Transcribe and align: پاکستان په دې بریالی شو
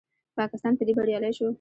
پاکستان 0.39 0.73
په 0.77 0.83
دې 0.87 0.93
بریالی 0.97 1.31
شو 1.37 1.47